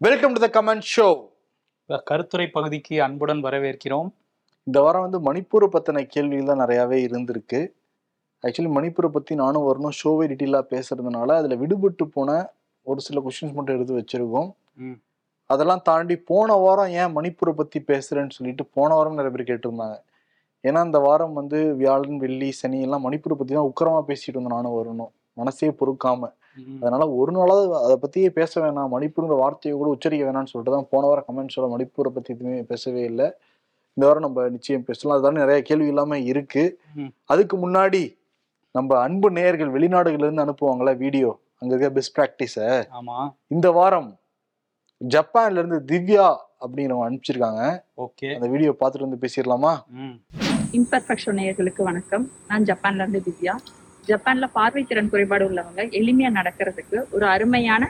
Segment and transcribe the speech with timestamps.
[0.00, 1.06] Welcome to the comment show
[2.06, 4.08] கருத்துரை பகுதிக்கு அன்புடன் வரவேற்கிறோம்.
[4.66, 7.60] இந்த வாரம் வந்து மணிப்பூரை பற்றின கேள்விகள் தான் நிறையாவே இருந்திருக்கு.
[8.44, 12.30] ஆக்சுவலி மணிப்பூரை பற்றி நானும் வரணும் ஷோவை டீட்டெயிலாக பேசுறதுனால அதில் விடுபட்டு போன
[12.86, 14.48] ஒரு சில கொஷின்ஸ் மட்டும் எடுத்து வச்சிருக்கோம்.
[15.50, 19.98] அதெல்லாம் தாண்டி போன வாரம் ஏன் மணிப்பூரை பற்றி பேசுகிறேன்னு சொல்லிட்டு போன வாரம் நிறைய பேர் கேட்டிருந்தாங்க.
[20.64, 24.78] ஏன்னா இந்த வாரம் வந்து வியாழன் வெள்ளி சனி எல்லாம் மணிப்பூரை பற்றி தான் உக்கிரமாக பேசிட்டு இருந்தோம் நானும்
[24.80, 25.12] வரணும்.
[25.32, 26.22] மனசே பொறுக்காம.
[26.22, 26.39] ம்.
[26.82, 28.90] அதனால ஒரு நாளாவது அதை பத்தியே பேச வேணாம்.
[28.94, 33.04] மணிப்பூர்ங்கிற வார்த்தையை கூட உச்சரிக்க வேணாம்னு சொல்லிட்டு தான் போன வாரம் கமெண்ட் சொல்ல மணிப்பூரை பத்தி எதுவுமே பேசவே
[33.04, 33.26] இல்லை.
[33.96, 35.14] இந்த வாரம் நம்ம நிச்சயம் பேசலாம்.
[35.14, 36.64] அதுதான் நிறைய கேள்வி இல்லாம இருக்கு.
[37.24, 38.02] அதுக்கு முன்னாடி
[38.74, 42.56] நம்ம அன்பு நேயர்கள் வெளிநாடுகள்ல இருந்து அனுப்புவாங்கல்ல வீடியோ அங்க இருக்க பெஸ்ட் ப்ராக்டிஸ
[42.98, 43.16] ஆமா.
[43.46, 44.10] இந்த வாரம்
[45.00, 46.26] ஜப்பான்ல இருந்து திவ்யா
[46.60, 47.62] அப்படிங்கிறவங்க அனுப்பிச்சிருக்காங்க.
[47.96, 48.34] ஓகே.
[48.34, 49.72] அந்த வீடியோ பார்த்துட்டு வந்து பேசிடலாமா?
[49.88, 50.16] ம்.
[50.72, 52.30] இம்பர்ஃபெக்ஷன் நேயர்களுக்கு வணக்கம்.
[52.48, 53.54] நான் ஜப்பான்ல இருந்து திவ்யா.
[54.08, 57.82] ஜப்பான்ல பார்வை திறன் குறைபாடு உள்ளவங்க எளிமையா நடக்கிறதுக்கு ஒரு அருமையான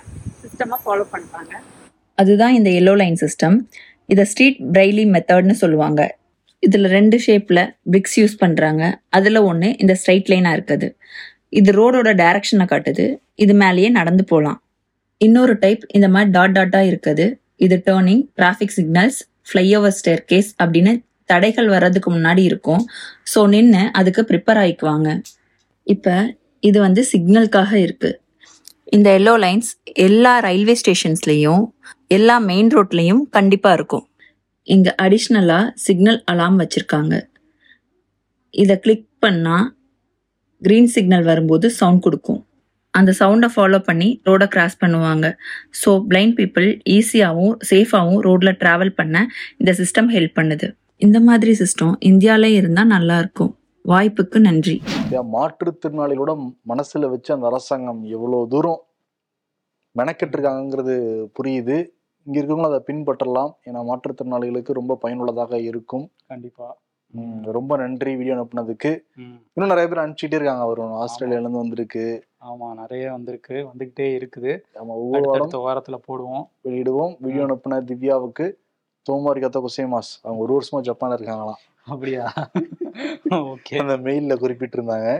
[0.42, 1.52] சிஸ்டமா ஃபாலோ பண்றாங்க.
[2.23, 3.56] அதுதான் இந்த எல்லோ லைன் சிஸ்டம்
[4.12, 6.01] இதை ஸ்ட்ரீட் பிரைலி மெத்தட்னு சொல்லுவாங்க.
[6.66, 7.62] இதில் ரெண்டு ஷேப்பில்
[7.93, 8.82] பிரிக்ஸ் யூஸ் பண்ணுறாங்க
[9.16, 10.88] அதில் ஒன்று இந்த ஸ்ட்ரைட் லைனாக இருக்குது.
[11.59, 13.06] இது ரோடோட டைரக்ஷனை காட்டுது.
[13.45, 14.59] இது மேலேயே நடந்து போகலாம்
[15.27, 17.27] இன்னொரு டைப் இந்த மாதிரி டாட் டாட்டாக இருக்குது.
[17.65, 19.96] இது turning traffic signals flyover
[20.30, 20.93] staircase அப்படின்னு
[21.32, 22.82] தடைகள் வர்றதுக்கு முன்னாடி இருக்கும்.
[23.32, 25.09] ஸோ நின்று அதுக்கு ப்ரிப்பேர் ஆகிக்குவாங்க
[25.86, 26.14] இப்போ
[26.68, 28.18] இது வந்து சிக்னலுக்காக இருக்குது
[28.96, 29.70] இந்த எல்லோ லைன்ஸ்
[30.06, 31.64] எல்லா ரயில்வே ஸ்டேஷன்ஸ்லேயும்
[32.16, 34.04] எல்லா மெயின் ரோட்லேயும் கண்டிப்பாக இருக்கும்.
[34.74, 37.14] இங்கே அடிஷ்னலாக சிக்னல் அலாம் வச்சுருக்காங்க.
[38.54, 39.66] இதை கிளிக் பண்ணால்
[40.62, 42.40] க்ரீன் சிக்னல் வரும்போது சவுண்ட் கொடுக்கும்.
[42.94, 45.26] அந்த சவுண்டை ஃபாலோ பண்ணி ரோடை கிராஸ் பண்ணுவாங்க.
[45.80, 49.16] ஸோ பிளைண்ட் பீப்புள் ஈஸியாகவும் சேஃபாகவும் ரோட்டில் ட்ராவல் பண்ண
[49.60, 50.68] இந்த சிஸ்டம் ஹெல்ப் பண்ணுது.
[51.06, 53.52] இந்த மாதிரி சிஸ்டம் இந்தியாவிலே இருந்தால் நல்லாயிருக்கும்
[53.84, 54.82] வாய்ப்புக்கு நன்றி.
[55.10, 56.32] மாற்றுத்திறனாளிகளோட
[56.68, 58.80] மனசுல வச்சு அந்த அரசாங்கம் எவ்வளவு தூரம்
[59.96, 60.95] மெனக்கெட்டு இருக்காங்கிறது
[61.38, 61.76] புரியுது.
[62.26, 63.52] இங்க இருக்கவங்களும் அதை பின்பற்றலாம்.
[63.66, 66.10] ஏன்னா மாற்றுத்திறனாளிகளுக்கு ரொம்ப பயனுள்ளதாக இருக்கும்.
[66.26, 66.76] கண்டிப்பா.
[67.14, 68.98] ம், ரொம்ப நன்றி வீடியோ அனுப்புனதுக்கு.
[69.16, 70.65] இன்னும் நிறைய பேர் அனுப்பிச்சிட்டே இருக்காங்க.
[70.65, 72.25] வரும் ஆஸ்திரேலியால இருந்து வந்திருக்கு.
[72.41, 73.55] ஆமா நிறைய வந்திருக்கு.
[73.55, 74.60] வந்துகிட்டே இருக்குது.
[74.75, 76.44] நம்ம ஒவ்வொரு வாரம் வாரத்துல போடுவோம்.
[76.65, 77.16] வெளியிடுவோம்.
[77.19, 78.47] வீடியோ அனுப்புன திவ்யாவுக்கு
[79.06, 81.60] தோமாரி கத்த குசேமாஸ் அவங்க ஒரு வருஷமா ஜப்பான்ல இருக்காங்களாம்.
[81.87, 82.25] அப்படியா?
[83.37, 83.75] ஓகே.
[83.83, 85.11] அந்த மெயில்ல குறிப்பிட்டிருந்தாங்க.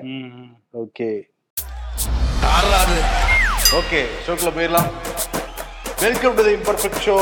[0.83, 1.09] ஓகே.
[3.79, 4.91] ஓகே ஷோக்குள்ள போயிடலாம்.
[6.05, 7.17] Welcome to the imperfect show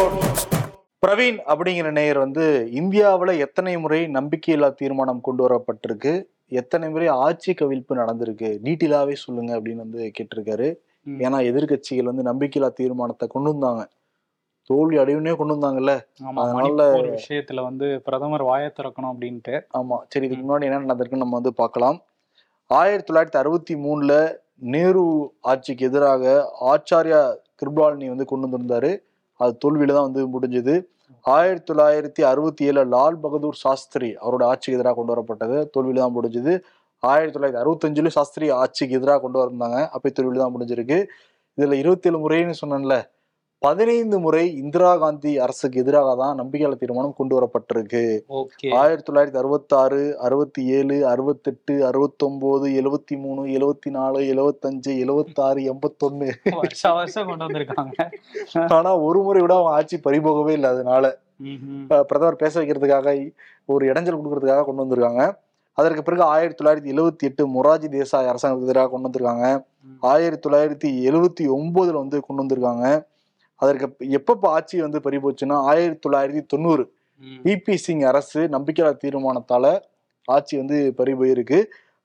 [1.07, 2.45] Praveen அப்படிங்கிற நேயர் வந்து
[2.81, 6.13] இந்தியாவுல எத்தனை முறை நம்பிக்கையில்லா தீர்மானம் கொண்டு வரப்பட்டிருக்கு?
[6.61, 8.51] எத்தனை முறை ஆட்சி கவிழ்ப்பு நடந்திருக்கு?
[8.67, 10.69] டீட்டெயிலாவே சொல்லுங்க அப்படின்னு வந்து கேட்டிருக்காரு.
[11.27, 13.83] ஏன்னா எதிர்க்கட்சிகள் வந்து நம்பிக்கையில்லா தீர்மானத்தை கொண்டு வந்தாங்க.
[14.69, 16.01] தோல்வி அடைவுனே கொண்டு வந்தாங்கல்ல.
[16.35, 19.61] அதனால- மணிப்பூர் விஷயத்துல வந்து பிரதமர் வாயை திறக்கணும் அப்படின்ட்டு.
[19.75, 22.01] ஆமா சரி இதுக்கு முன்னாடி என்ன நடந்திருக்குன்னு நம்ம வந்து பார்க்கலாம்.
[22.67, 28.99] ஆயிரத்தி தொள்ளாயிரத்தி அறுபத்தி மூணுல நேரு ஆட்சிக்கு எதிராக ஆச்சாரியா கிருபாலினி வந்து கொண்டு வந்திருந்தாரு.
[29.37, 30.85] அது தோல்வியில தான் வந்து முடிஞ்சது.
[31.21, 35.67] ஆயிரத்தி தொள்ளாயிரத்தி அறுபத்தி ஏழுல லால் பகதூர் சாஸ்திரி அவரோட ஆட்சிக்கு எதிராக கொண்டு வரப்பட்டது.
[35.79, 36.61] தோல்வியில தான் முடிஞ்சது.
[36.99, 41.07] ஆயிரத்தி தொள்ளாயிரத்தி அறுபத்தஞ்சுல சாஸ்திரி ஆட்சிக்கு எதிராக கொண்டு வந்தாங்க அப்போ தோல்வியில தான் முடிஞ்சிருக்கு.
[41.57, 43.09] இதுல இருபத்தி ஏழு முறைன்னு சொன்னேன்ல.
[43.59, 48.03] பதினைந்து முறை இந்திரா காந்தி அரசுக்கு எதிராக தான் நம்பிக்கையாளர் தீர்மானம் கொண்டு வரப்பட்டிருக்கு.
[48.73, 56.29] ஆயிரத்தி தொள்ளாயிரத்தி அறுபத்தாறு அறுபத்தி ஏழு அறுபத்தெட்டு அறுபத்தொம்போது எழுவத்தி மூணு எழுவத்தி நாலு எழுவத்தஞ்சு எழுவத்தாறு எண்பத்தொன்னு.
[56.57, 58.09] வருஷம் வருஷம் கொண்டு வந்திருக்காங்க.
[58.69, 61.19] ஆனா ஒரு முறை விட அவன் ஆட்சி பறிபோகவே இல்லை அதனால.
[62.07, 63.33] பிரதமர் பேச வைக்கிறதுக்காக
[63.65, 65.37] ஒரு இடைஞ்சல் கொடுக்கறதுக்காக கொண்டு வந்திருக்காங்க.
[65.73, 69.65] அதற்கு பிறகு ஆயிரத்தி தொள்ளாயிரத்தி எழுவத்தி எட்டு மொராஜி தேசாய் அரசாங்கத்துக்கு எதிராக கொண்டு வந்திருக்காங்க.
[70.01, 72.87] ஆயிரத்தி தொள்ளாயிரத்தி எழுவத்தி ஒன்பதுல வந்து கொண்டு வந்திருக்காங்க.
[73.63, 73.87] அதற்கு
[74.19, 76.85] எப்பப்ப ஆட்சி வந்து பறிபோச்சுன்னா ஆயிரத்தி தொள்ளாயிரத்தி தொண்ணூறு.
[77.45, 79.67] விபி சிங் அரசு நம்பிக்கையாளர் தீர்மானத்தால
[80.29, 81.59] ஆட்சி வந்து பறி போயிருக்கு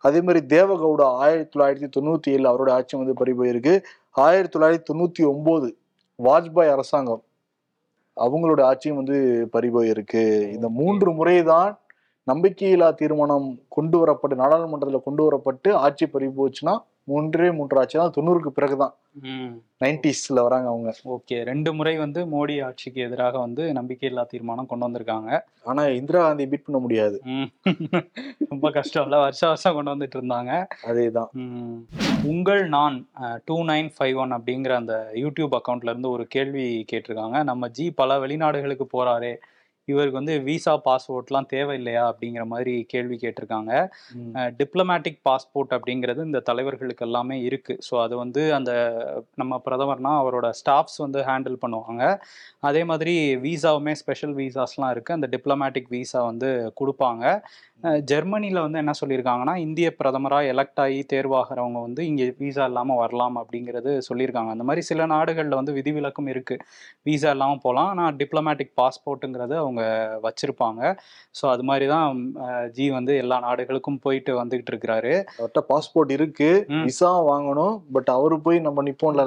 [0.03, 3.73] அதே மாதிரி தேவகவுடா ஆயிரத்தி தொள்ளாயிரத்தி தொண்ணூத்தி ஏழு அவரோட ஆட்சி வந்து பறி போயிருக்கு
[4.19, 5.67] ஆயிரத்தி தொள்ளாயிரத்தி தொண்ணூத்தி ஒன்பது
[6.19, 7.21] வாஜ்பாய் அரசாங்கம்
[8.17, 9.17] அவங்களோட ஆட்சியும் வந்து
[9.51, 10.23] பறி போயிருக்கு
[10.55, 11.69] இந்த மூன்று முறை தான்
[12.27, 16.75] நம்பிக்கையில்லா தீர்மானம் கொண்டு வரப்பட்டு நாடாளுமன்றத்துல கொண்டு வரப்பட்டு ஆட்சி பறி போச்சுன்னா
[17.07, 18.93] மூன்றே மூன்று ஆட்சி தான் தொண்ணூறுக்கு பிறகுதான்.
[19.21, 19.51] ம்.
[19.83, 20.93] நைன்டிஸ்ல வராங்க அவங்க.
[21.05, 21.43] ஓகே.
[21.43, 25.39] ரெண்டு முறை வந்து மோடி ஆட்சிக்கு எதிராக வந்து நம்பிக்கையில்லா தீர்மானம் கொண்டு வந்திருக்காங்க.
[25.63, 27.17] ஆனா இந்திரா காந்தி பீட் பண்ண முடியாது.
[28.49, 29.17] ரொம்ப கஷ்டம் இல்ல.
[29.17, 30.51] வருஷம் வருஷம் கொண்டு வந்துட்டு இருந்தாங்க.
[30.83, 31.29] அதேதான்.
[32.23, 32.97] உங்கள் நான்
[33.45, 37.43] டூ நைன் ஃபைவ் ஒன் அப்படிங்கிற அந்த யூடியூப் அக்கௌண்ட்ல இருந்து ஒரு கேள்வி கேட்டிருக்காங்க.
[37.43, 39.33] நம்ம ஜி பல வெளிநாடுகளுக்கு போறாரே.
[39.91, 43.71] இவருக்கு வந்து விசா பாஸ்போர்ட்லாம் தேவையில்லையா அப்படிங்கிற மாதிரி கேள்வி கேட்டிருக்காங்க.
[44.61, 47.75] டிப்ளமேட்டிக் பாஸ்போர்ட் அப்படிங்கிறது இந்த தலைவர்களுக்கு எல்லாமே இருக்கு.
[47.87, 48.71] ஸோ அது வந்து அந்த
[49.43, 52.03] நம்ம பிரதமர்னா அவரோட ஸ்டாஃப்ஸ் வந்து ஹேண்டில் பண்ணுவாங்க.
[52.69, 53.15] அதே மாதிரி
[53.47, 55.17] விசாவுமே ஸ்பெஷல் விசாஸ்லாம் இருக்கு.
[55.17, 56.51] அந்த டிப்ளமேட்டிக் விசா வந்து
[56.81, 57.35] கொடுப்பாங்க.
[58.09, 63.91] ஜெர்மனியில் வந்து என்ன சொல்லியிருக்காங்கன்னா இந்திய பிரதமராக எலெக்ட் ஆகி தேர்வாகிறவங்க வந்து இங்கே விசா இல்லாமல் வரலாம் அப்படிங்கிறது
[64.07, 64.51] சொல்லியிருக்காங்க.
[64.55, 66.63] அந்த மாதிரி சில நாடுகளில் வந்து விதிவிலக்கும் இருக்குது
[67.09, 67.89] விசா இல்லாமல் போகலாம்.
[67.93, 69.72] ஆனால் டிப்ளமேட்டிக் பாஸ்போர்ட்டுங்கிறது அவங்க
[70.23, 70.81] வச்சுருப்பாங்க.
[71.41, 72.33] ஸோ அது மாதிரி தான்
[72.67, 75.13] ஜி வந்து எல்லா நாடுகளுக்கும் போயிட்டு வந்துகிட்டு இருக்கிறாரு.
[75.37, 76.67] அவர்கிட்ட பாஸ்போர்ட் இருக்கு.
[76.69, 77.81] விசா வாங்கணும்.
[77.91, 79.25] பட் அவரு போய் நம்ம நிப்போன்ல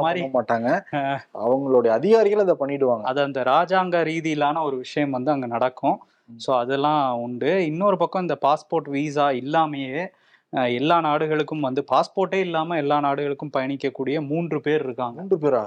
[0.00, 0.22] மாதிரி.
[0.38, 0.68] மாட்டாங்க.
[1.46, 3.02] அவங்களுடைய அதிகாரிகள் அதை பண்ணிடுவாங்க.
[3.02, 5.98] அது அந்த ராஜாங்க ரீதியிலான ஒரு விஷயம் வந்து அங்கே நடக்கும்.
[6.46, 7.64] ஸோ அதெல்லாம் உண்டு.
[7.64, 10.10] இன்னொரு பக்கம் இந்த பாஸ்போர்ட் விசா இல்லாமையே
[10.52, 15.18] எல்லா நாடுகளுக்கும் வந்து பாஸ்போர்ட்டே இல்லாமல் எல்லா நாடுகளுக்கும் பயணிக்கக்கூடிய மூன்று பேர் இருக்காங்க.
[15.20, 15.62] மூன்று பேரா.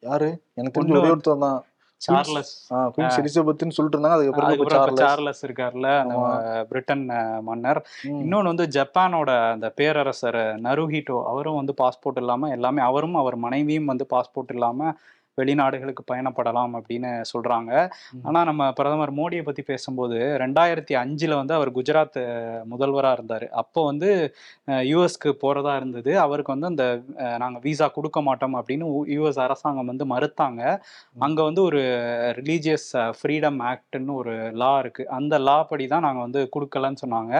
[0.00, 0.28] யாரு?
[0.54, 1.64] எனக்கு தெரிஞ்ச ஒருத்தர் தான்.
[2.06, 2.52] சார்லஸ்
[2.94, 4.18] குயின்ஸ் எலிசபெத்னு சொல்லிட்டு இருந்தாங்க.
[4.40, 6.30] அதுக்கப்புறம் சார்லஸ் சார்லஸ் இருக்கார்ல ஆமா.
[6.70, 7.04] பிரிட்டன்
[7.48, 7.80] மன்னர்.
[8.20, 14.06] இன்னொன்று வந்து ஜப்பானோட அந்த பேரரசர் நருஹிட்டோ அவரும் வந்து பாஸ்போர்ட் இல்லாம எல்லாமே அவரும் அவர் மனைவியும் வந்து
[14.14, 14.92] பாஸ்போர்ட் இல்லாம
[15.38, 17.70] வெளிநாடுகளுக்கு பயணப்படலாம் அப்படின்னு சொல்றாங்க.
[18.24, 20.02] ஆனா நம்ம பிரதமர் மோடியை பத்தி பேசும்போது
[20.42, 23.32] ரெண்டாயிரத்தி அஞ்சுல வந்து அவர் குஜராத் அஹ், முதல்வரா இருந்தாரு.
[23.60, 24.10] அப்போ வந்து
[24.88, 25.92] யூஎஸ்க்கு போறதா இருந்தது.
[26.22, 26.84] அவருக்கு வந்து அந்த
[27.24, 30.60] அஹ், நாங்க விசா கொடுக்க மாட்டோம் அப்படின்னு யூஎஸ் அரசாங்கம் வந்து மறுத்தாங்க.
[31.24, 31.80] அங்க வந்து ஒரு
[32.38, 32.88] ரிலீஜியஸ்
[33.18, 33.82] ஃப்ரீடம் ஆக்ட்னு
[34.16, 35.02] ஒரு லா இருக்கு.
[35.16, 37.34] அந்த லா படி தான் நாங்க வந்து கொடுக்கலன்னு சொன்னாங்க.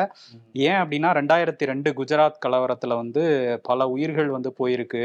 [0.64, 3.22] ஏன் அப்படின்னா ரெண்டாயிரத்தி ரெண்டு குஜராத் கலவரத்துல வந்து
[3.64, 5.04] பல உயிர்கள் வந்து போயிருக்கு.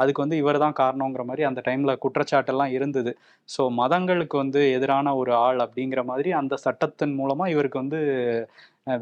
[0.00, 1.92] அதுக்கு வந்து இவர் தான் காரணங்கிற மாதிரி அந்த டைம்ல
[2.28, 3.12] குற்றச்சாட்டெல்லாம் இருந்தது.
[3.48, 8.00] ஸோ மதங்களுக்கு வந்து எதிரான ஒரு ஆள் அப்படிங்கிற மாதிரி அந்த சட்டத்தின் மூலமா இவருக்கு வந்து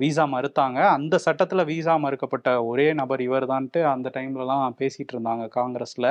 [0.03, 0.79] விசா மறுத்தாங்க.
[0.97, 6.07] அந்த சட்டத்துல விசா மறுக்கப்பட்ட ஒரே நபர் இவர் தான்ட்டு அந்த டைம்லலாம் பேசிட்டு இருந்தாங்க காங்கிரஸ்ல.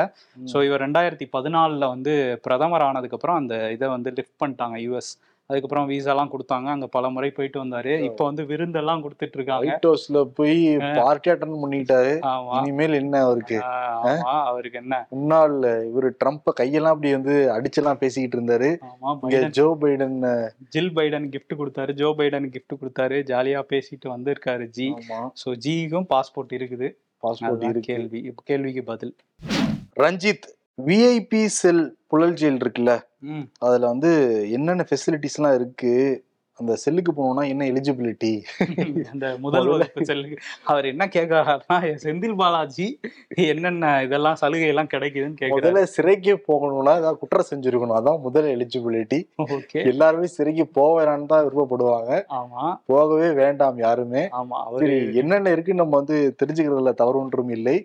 [0.52, 2.14] ஸோ இவர் ரெண்டாயிரத்தி பதினாலில் வந்து
[2.46, 5.12] பிரதமர் ஆனதுக்கப்புறம் அந்த இதை வந்து லிஃப்ட் பண்ணிட்டாங்க யூஎஸ்.
[5.50, 6.68] அதுக்கப்புறம் விசாலாம் கொடுத்தாங்க.
[6.76, 7.92] அங்கே பல முறை போயிட்டு வந்தாரு.
[8.08, 10.56] இப்போ வந்து விருந்தெல்லாம் கொடுத்துட்டு இருக்காங்க ஒயிட் ஹவுஸ்ல போய்
[11.00, 12.14] பார்ட்டி அட்டன் பண்ணிட்டாரு.
[12.60, 13.58] இனிமேல் என்ன அவருக்கு?
[14.52, 14.98] அவருக்கு என்ன?
[15.16, 15.56] முன்னாள்
[15.90, 18.72] இவரு ட்ரம்ப்ப கையெல்லாம் அப்படி வந்து அடிச்செல்லாம் பேசிக்கிட்டு இருந்தாரு.
[19.60, 20.18] Joe Biden
[20.76, 21.94] Jill Biden gift கொடுத்தாரு.
[22.02, 23.20] ஜோ பைடன் gift கொடுத்தாரு.
[23.32, 24.90] ஜாலியா பேசிட்டு வந்திருக்காரு ஜி.
[25.44, 26.90] ஸோ ஜிக்கும் பாஸ்போர்ட் இருக்குது.
[27.24, 28.22] பாஸ்போர்ட் கேள்வி.
[28.50, 29.16] கேள்விக்கு பதில்.
[30.04, 30.48] Ranjith.
[30.80, 32.94] VIP cell Puzhal jail இருக்குல்ல
[33.60, 34.10] அதுல வந்து
[34.50, 35.92] என்னென்ன ஃபெசிலிட்டிஸ் எல்லாம் இருக்கு?
[36.60, 38.32] அந்த செல்லுக்கு போனோம்னா என்ன எலிஜிபிலிட்டி
[39.12, 42.88] அந்த முதல் வகுப்பு செல்லுக்கு அவர் என்ன கேட்கறாருன்னா செந்தில் பாலாஜி
[43.48, 47.98] என்னென்ன இதெல்லாம் சலுகை எல்லாம் கிடைக்குதுன்னு கேட்கிறாரு முதல்ல சிறைக்கு போகணும்னா ஏதாவது குற்றம் செஞ்சிருக்கணும்.
[48.00, 49.82] அதான் முதல் எலிஜிபிலிட்டி ஓகே.
[49.92, 52.12] எல்லாருமே சிறைக்கு போக வேணாம்னு தான் விருப்பப்படுவாங்க.
[52.40, 52.66] ஆமா.
[52.86, 54.24] போகவே வேண்டாம் யாருமே.
[54.40, 54.92] ஆமா அவரு
[55.24, 57.78] என்னென்ன இருக்குன்னு நம்ம வந்து தெரிஞ்சுக்கிறதுல தவறு ஒன்றும் இல்லை.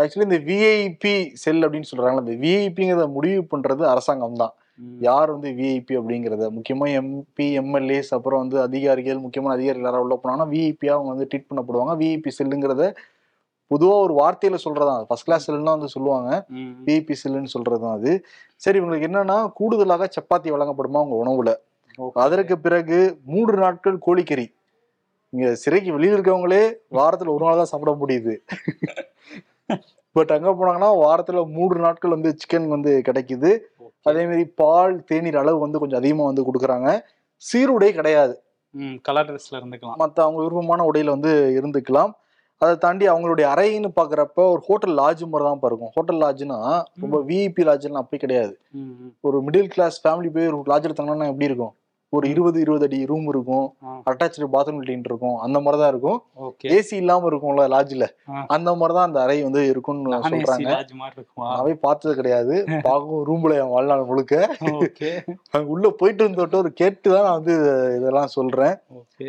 [0.00, 4.54] ஆக்சுவலி இந்த விஐபி செல் அப்படின்னு சொல்றாங்களா இந்த விஐபிங்கிறத முடிவு பண்றது அரசாங்கம் தான்.
[5.00, 6.44] யார் வந்து விஐபி அப்படிங்கறத?
[6.56, 11.48] முக்கியமா எம்பி எம்எல்ஏஸ் அப்புறம் வந்து அதிகாரிகள் முக்கியமான அதிகாரிகள் யாராவது உள்ள போனாங்கன்னா விஐபியா அவங்க வந்து ட்ரீட்
[11.50, 11.94] பண்ணப்படுவாங்க.
[12.00, 12.84] விஐபி செல்லுங்கிறத
[13.70, 16.30] பொதுவா ஒரு வார்த்தையில சொல்றதான் ஃபர்ஸ்ட் கிளாஸ் செல்லுன்னா வந்து சொல்லுவாங்க.
[16.86, 18.12] விஐபி செல்லுன்னு சொல்றதுதான் அது.
[18.60, 21.52] சரி இவங்களுக்கு என்னன்னா கூடுதலாக சப்பாத்தி வழங்கப்படுமா உங்க உணவுல.
[22.16, 24.46] அதற்கு பிறகு மூன்று நாட்கள் கோழிக்கறி.
[25.32, 26.62] இங்க சிறைக்கு வெளியில இருக்கவங்களே
[26.92, 28.34] வாரத்துல ஒரு நாள் தான் சாப்பிட முடியுது.
[30.16, 33.50] பட் அங்க போனாங்கன்னா வாரத்துல மூன்று நாட்கள் வந்து சிக்கன் வந்து கிடைக்குது.
[34.08, 36.88] அதே மாதிரி பால் தேநீர் அளவு வந்து கொஞ்சம் அதிகமா வந்து கொடுக்குறாங்க.
[37.42, 38.34] சீருடை கிடையாது.
[39.06, 39.98] கலர் ட்ரெஸ்ல இருந்துக்கலாம்.
[40.02, 42.12] மற்ற அவங்க விருப்பமான உடையில வந்து இருந்துக்கலாம்.
[42.60, 46.58] அதை தாண்டி அவங்களுடைய அறைன்னு பாக்குறப்ப ஒரு ஹோட்டல் லாட்ஜ் மாதிரி தான் இருக்கும் ஹோட்டல் லாட்ஜ்னா
[47.02, 48.52] ரொம்ப விஐபி லாட்ஜ்லாம் அப்படி கிடையாது.
[49.26, 51.72] ஒரு மிடில் கிளாஸ் ஃபேமிலி போய் ஒரு லாட்ஜ் எடுத்தாங்கன்னா எப்படி இருக்கும்?
[52.12, 53.66] ஒரு இருபது இருபது அடி ரூம் இருக்கும்.
[54.10, 55.36] அட்டாச்சு பாத்ரூம் லிட்டின் இருக்கும்.
[55.44, 56.18] அந்த மாதிரி தான் இருக்கும்
[56.76, 58.06] ஏசி இல்லாம இருக்கும்ல லாட்ஜ்ல.
[58.56, 60.70] அந்த மாதிரி தான் அந்த அறை வந்து இருக்கும்னு சொல்றாங்க.
[61.52, 62.56] நாவே பார்த்தது கிடையாது.
[62.88, 64.34] பார்க்கும் ரூம்ல என் வாழ்நாள் முழுக்க.
[65.54, 67.56] அங்க உள்ள போயிட்டு இருந்தோட்ட ஒரு கேட்டு தான் நான் வந்து
[67.98, 68.76] இதெல்லாம் சொல்றேன்.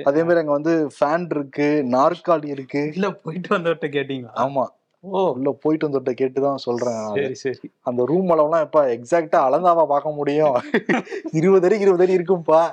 [0.09, 2.83] அதே மாதிரி அங்க வந்து ஃபேன் இருக்கு நாற்காலி இருக்கு.
[2.97, 4.33] இல்ல போயிட்டு வந்தவர்கிட்ட கேட்டீங்களா?
[4.45, 4.65] ஆமா.
[5.03, 7.05] உள்ள போயிட்டு வந்துட்ட கேட்டு தான் சொல்றேன்.
[7.07, 7.71] சரி சரி.
[7.81, 10.53] அந்த ரூம் அளவுலாம் எப்ப எக்ஸாக்டா அளந்தாவா பார்க்க முடியும்?
[11.33, 12.71] இருபது அடி இருபது அடி இருக்கும்பா.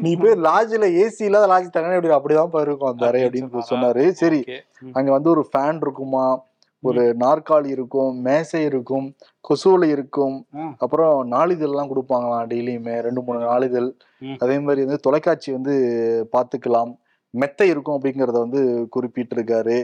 [0.00, 4.08] நீ போய் லாட்ஜ்ல ஏசி இல்லாத லாட்ஜ் தங்கனே அப்படி அப்படிதான் இருக்கும் அந்த அறை அப்படின்னு சொன்னாரு?
[4.08, 4.44] சரி
[4.92, 6.44] அங்க வந்து ஒரு ஃபேன் இருக்குமா?
[6.80, 9.14] ஒரு நாற்காலி இருக்கும் மேசை இருக்கும்
[9.48, 10.46] கொசுவலை இருக்கும்.
[10.78, 13.90] அப்புறம் நாளிதழ்லாம் கொடுப்பாங்களாம் டெய்லியுமே ரெண்டு மூணு நாளிதழ்.
[14.38, 15.74] அதே மாதிரி வந்து தொலைக்காட்சி வந்து
[16.32, 16.92] பார்த்துக்கலாம்.
[17.34, 18.62] மெத்தை இருக்கும் அப்படிங்கறத வந்து
[18.96, 19.76] குறிப்பிட்டிருக்காரு.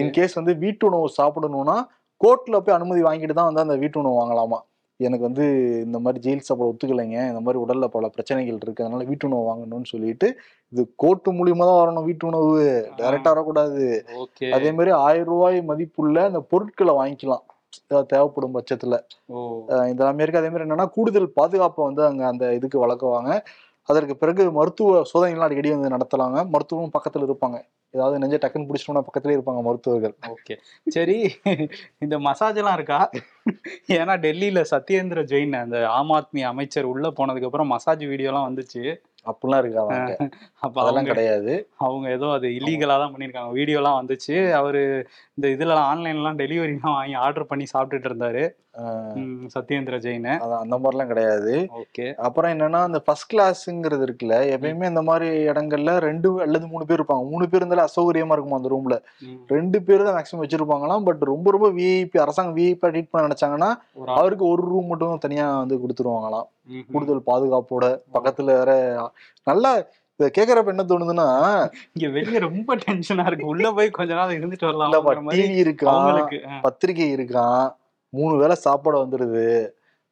[0.00, 1.76] இன்கேஸ் வந்து வீட்டு உணவு சாப்பிடணும்னா
[2.20, 4.58] கோர்ட்ல போய் அனுமதி வாங்கிட்டு தான் வந்து அந்த வீட்டு உணவு வாங்கலாமா?
[5.00, 5.44] எனக்கு வந்து
[5.84, 7.18] இந்த மாதிரி ஜெயில் சாப்பிட ஒத்துக்கலைங்க.
[7.30, 8.84] இந்த மாதிரி உடல்ல பல பிரச்சனைகள் இருக்கு.
[8.84, 10.28] அதனால வீட்டு உணவு வாங்கணும்னு சொல்லிட்டு
[10.72, 12.50] இது கோர்ட்டு மூலியமா தான் வரணும் வீட்டு உணவு
[12.98, 13.86] டைரக்டா வரக்கூடாது.
[14.56, 17.44] அதே மாதிரி ஆயிரம் ரூபாய் மதிப்புள்ள அந்த பொருட்களை வாங்கிக்கலாம்.
[18.12, 18.94] தேவைப்படும் பட்சத்துல.
[19.90, 23.30] இதெல்லாமே இருக்கு அதே மாதிரி என்னன்னா கூடுதல் பாதுகாப்பை வந்து அங்க அந்த இதுக்கு வளர்க்குவாங்க.
[23.90, 26.38] அதற்கு பிறகு மருத்துவ சோதனைகள்லாம் அடிக்கடி வந்து நடத்தலாங்க.
[26.54, 27.58] மருத்துவம் பக்கத்துல இருப்பாங்க.
[27.94, 30.14] ஏதாவது நெஞ்ச டக்குன்னு பிடிச்சிட்டோம்னா பக்கத்துலயே இருப்பாங்க மருத்துவர்கள்.
[30.34, 30.54] ஓகே.
[30.88, 31.16] சரி
[32.04, 33.00] இந்த மசாஜ் எல்லாம் இருக்கா?
[33.98, 38.84] ஏன்னா டெல்லியில சத்யேந்திர ஜெயின் அந்த ஆம் ஆத்மி அமைச்சர் உள்ள போனதுக்கு அப்புறம் மசாஜ் வீடியோலாம் வந்துச்சு.
[39.26, 40.12] அப்படிலாம் இருக்காங்க
[40.64, 41.54] அப்ப அதெல்லாம் கிடையாது.
[41.86, 43.50] அவங்க ஏதோ அது இல்லீகலா தான் பண்ணியிருக்காங்க.
[43.58, 44.36] வீடியோலாம் வந்துச்சு.
[44.60, 44.82] அவரு
[45.38, 48.44] இந்த இதுல ஆன்லைன்லாம் டெலிவரிலாம் வாங்கி ஆர்டர் பண்ணி சாப்பிட்டுட்டு இருந்தாரு.
[49.54, 50.28] சத்யேந்திர ஜெயின்.
[50.44, 51.54] அதான் அந்த மாதிரிலாம் கிடையாது.
[51.80, 52.06] ஓகே.
[52.26, 57.24] அப்புறம் என்னன்னா அந்த ஃபர்ஸ்ட் கிளாஸ்ங்கிறது இருக்குல்ல எப்பயுமே இந்த மாதிரி இடங்கள்ல ரெண்டு அல்லது மூணு பேர் இருப்பாங்க.
[57.32, 58.98] மூணு பேர் இருந்தாலும் அசௌகரியமா இருக்குமா அந்த ரூம்ல
[59.56, 61.06] ரெண்டு பேர் தான் மேக்ஸிமம் வச்சிருப்பாங்களாம்.
[61.08, 63.70] பட் ரொம்ப ரொம்ப விஐபி அரசாங்கம் விஐபி ட்ரீட் பண்ண நினைச்சாங்கன்னா.
[64.18, 66.48] அவருக்கு ஒரு ரூம் மட்டும் தனியா வந்து கொடுத்துருவாங்களாம்.
[66.92, 67.84] கூடுதல் பாதுகாப்போட
[68.16, 68.72] பக்கத்துல வேற
[69.50, 69.72] நல்லா
[70.20, 71.26] இத கேக்குறப்ப என்ன தோணுதுன்னா
[71.96, 73.50] இங்க வெளிய ரொம்ப டென்ஷனா இருக்கு.
[73.52, 77.62] உள்ள போய் கொஞ்ச நாள் இருந்துட்டு வரலாம் டிவி இருக்கான் பத்திரிகை இருக்கான்
[78.12, 79.46] மூணு வேளை சாப்பாடு வந்துடுது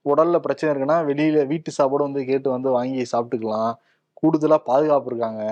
[0.07, 3.73] உடல்ல பிரச்சனை இருக்குன்னா வெளியில வீட்டு சாப்பாடு வந்து கேட்டு வந்து வாங்கி சாப்பிட்டுக்கலாம்.
[4.23, 5.43] கூடுதலா பாதுகாப்பு இருக்காங்க.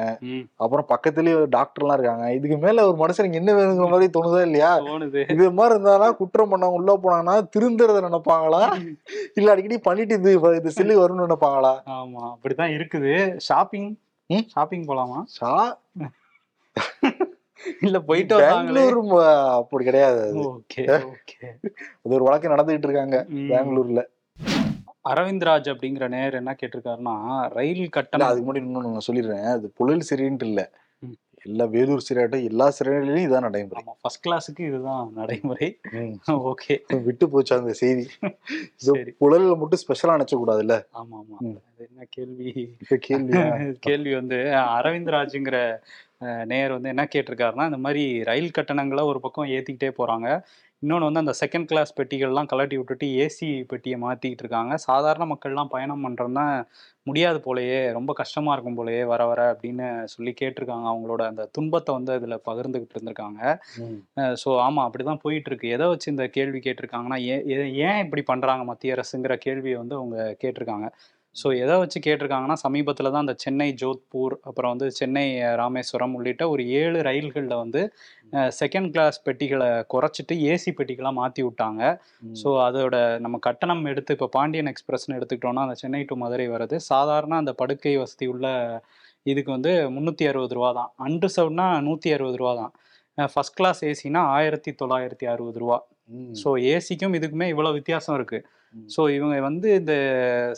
[0.57, 2.25] அப்புறம் பக்கத்துலயே டாக்டர்லாம் இருக்காங்க.
[2.35, 4.71] இதுக்கு மேல ஒரு மனுஷனுக்கு என்ன வேணுங்கிற மாதிரி தோணுதா இல்லையா?
[5.35, 8.63] இது மாதிரி இருந்தாலும் குற்றம் பண்ணவங்க உள்ள போனாங்கன்னா திருந்துறத நினைப்பாங்களா?
[9.35, 11.75] இல்ல அடிக்கடி பண்ணிட்டு இது இது செல்லு வரும்னு நினைப்பாங்களா?
[11.99, 13.15] ஆமா அப்படிதான் இருக்குது.
[13.49, 13.89] ஷாப்பிங்
[14.31, 14.47] ம்?
[14.55, 15.21] ஷாப்பிங் போலாமா?
[15.39, 15.53] ஷா
[17.83, 18.99] இல்ல போயிட்டு பெங்களூர்
[19.57, 20.41] அப்படி கிடையாது அது.
[22.09, 23.19] ஒரு வழக்கு நடந்துகிட்டு இருக்காங்க.
[23.51, 24.03] பெங்களூர்ல.
[25.11, 27.15] அரவிந்த்ராஜ் அப்படிங்கிற நேர் என்ன கேட்டிருக்காருன்னா
[27.55, 29.47] ரயில் கட்டணம் அதுக்கு முன்னாடி நான் சொல்லிடுறேன்.
[29.53, 30.63] அது புழல் சிறைன்ட்டு இல்ல.
[31.47, 33.83] எல்லா வேலூர் சிறையாட்டும் எல்லா சிறைகளிலும் இதான் நடைமுறை.
[33.99, 35.67] ஃபர்ஸ்ட் கிளாஸுக்கு இதுதான் நடைமுறை.
[36.51, 36.75] ஓகே.
[37.05, 38.05] விட்டு போச்சு அந்த செய்தி.
[39.21, 41.37] புழல்ல மட்டும் ஸ்பெஷலா நினைச்ச கூடாதுல்ல ஆமா ஆமா.
[41.45, 41.55] ம்.
[41.69, 42.51] அது என்ன கேள்வி?
[43.05, 43.33] கேள்வி
[43.87, 44.39] கேள்வி வந்து
[44.77, 45.81] அரவிந்த்ராஜுங்கிற அஹ்,
[46.51, 50.29] நேயர் வந்து என்ன கேட்டிருக்காருன்னா இந்த மாதிரி ரயில் கட்டணங்களை ஒரு பக்கம் ஏத்திக்கிட்டே போறாங்க.
[50.83, 54.75] இன்னொன்று வந்து அந்த செகண்ட் கிளாஸ் பெட்டிகள்லாம் கலட்டி விட்டுட்டு ஏசி பெட்டியை மாத்திக்கிட்டு இருக்காங்க.
[54.87, 56.45] சாதாரண மக்கள்லாம் பயணம் பண்றோம்னா
[57.09, 60.87] முடியாது போலயே ரொம்ப கஷ்டமா இருக்கும் போலயே வர வர அப்படின்னு சொல்லி கேட்டிருக்காங்க.
[60.93, 63.41] அவங்களோட அந்த துன்பத்தை வந்து அதுல பகிர்ந்துகிட்டு இருந்திருக்காங்க.
[64.43, 68.65] ஸோ ஆமாம் அப்படி தான் போயிட்டு இருக்கு எதை வச்சு இந்த கேள்வி கேட்டிருக்காங்கன்னா ஏன் ஏன் இப்படி பண்ணுறாங்க
[68.73, 70.89] மத்திய அரசுங்கிற கேள்வியை வந்து அவங்க கேட்டிருக்காங்க.
[71.37, 75.25] ஸோ எதை வச்சு கேட்டிருக்காங்கன்னா சமீபத்தில் தான் அந்த சென்னை ஜோத்பூர் அப்புறம் வந்து சென்னை
[75.61, 77.81] ராமேஸ்வரம் உள்ளிட்ட ஒரு ஏழு ரயில்களில் வந்து
[78.61, 81.83] செகண்ட் கிளாஸ் பெட்டிகளை குறைச்சிட்டு ஏசி பெட்டிகளாக மாற்றி விட்டாங்க.
[82.41, 87.37] ஸோ அதோட நம்ம கட்டணம் எடுத்து இப்போ பாண்டியன் எக்ஸ்பிரஸ்னு எடுத்துக்கிட்டோம்னா அந்த சென்னை டு மதுரை வருது சாதாரண
[87.43, 88.47] அந்த படுக்கை வசதி உள்ள
[89.33, 90.91] இதுக்கு வந்து முந்நூற்றி அறுபது ரூபா தான்.
[91.07, 92.73] அன்ரிசர்வ்னா நூற்றி அறுபது ரூபா தான்.
[93.19, 95.79] ஃபர்ஸ்ட் கிளாஸ் ஏசினா ஆயிரத்தி தொள்ளாயிரத்தி அறுபது ரூபா.
[96.41, 98.39] ஸோ ஏசிக்கும் இதுக்குமே இவ்வளோ வித்தியாசம் இருக்கு.
[98.43, 98.53] ம்.
[98.75, 99.95] ஸோ இவங்க வந்து இந்த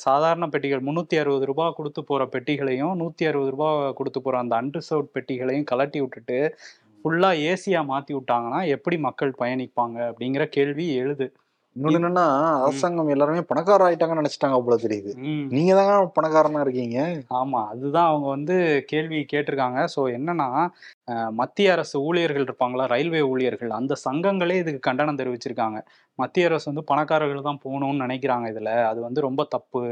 [0.05, 3.69] சாதாரண பெட்டிகள் முந்நூற்றி அறுபது ரூபா கொடுத்து போகிற பெட்டிகளையும் நூற்றி அறுபது ரூபா
[4.00, 6.38] கொடுத்து போகிற அந்த அன்ரிசர்வ்ட் பெட்டிகளையும் கலட்டி விட்டுட்டு
[7.05, 11.27] ஃபுல்லாக ஏசியாக மாற்றி விட்டாங்கன்னா எப்படி மக்கள் பயணிப்பாங்க அப்படிங்கிற கேள்வி எழுது.
[11.78, 12.25] இன்னொன்னு என்னன்னா
[12.61, 15.11] அரசாங்கம் எல்லாருமே பணக்காரர் ஆயிட்டாங்கன்னு நினைச்சிட்டாங்க போல தெரியுது.
[15.54, 16.99] நீங்க தாங்க பணக்காரனா இருக்கீங்க?
[17.40, 18.54] ஆமா அதுதான் அவங்க வந்து
[18.92, 19.80] கேள்வி கேட்டிருக்காங்க.
[19.94, 20.49] ஸோ என்னன்னா
[21.40, 22.87] மத்திய அரசு ஊழியர்கள் இருப்பாங்களா?
[22.87, 23.73] ரயில்வே ஊழியர்கள்.
[23.78, 25.78] அந்த சங்கங்களே இதுக்கு கண்டனம் தெரிவிச்சிருக்காங்க.
[26.18, 28.73] மத்திய அரசு வந்து பணக்காரர்கள் தான் போகணும்னு நினைக்கிறாங்க இதுல.
[28.90, 29.82] அது வந்து ரொம்ப தப்பு.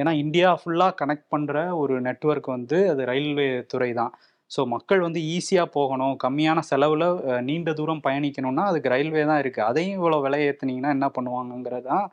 [0.00, 4.12] ஏன்னா இந்தியா ஃபுல்லா கனெக்ட் பண்ற ஒரு நெட்வொர்க் வந்து அது ரயில்வே துறை தான்.
[4.54, 6.14] ஸோ மக்கள் வந்து ஈஸியாக போகணும்.
[6.24, 7.06] கம்மியான செலவில்
[7.48, 12.06] நீண்ட தூரம் பயணிக்கணும்னா அதுக்கு ரயில்வே தான் இருக்குது அதையும் இவ்வளோ விலை ஏற்றுனீங்கன்னா என்ன பண்ணுவாங்கங்கிறது தான்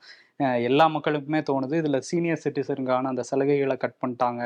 [0.69, 1.75] எல்லா மக்களுக்குமே தோணுது.
[1.81, 4.41] இதில் சீனியர் சிட்டிசனுக்கான அந்த சலுகைகளை கட் பண்ணிட்டாங்க.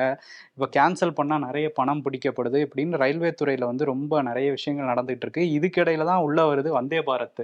[0.55, 5.43] இப்போ கேன்சல் பண்ணால் நிறைய பணம் பிடிக்கப்படுது இப்படின்னு ரயில்வே துறையில் வந்து ரொம்ப நிறைய விஷயங்கள் நடந்துகிட்டு இருக்கு.
[5.57, 7.43] இதுக்கிடையில தான் உள்ளே வருது வந்தே பாரத்.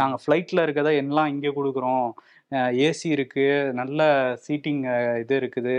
[0.00, 2.06] நாங்கள் ஃப்ளைட்டில் இருக்கதை எல்லாம் இங்கே கொடுக்குறோம்.
[2.86, 4.00] ஏசி இருக்குது நல்ல
[4.46, 4.82] சீட்டிங்
[5.24, 5.76] இது இருக்குது.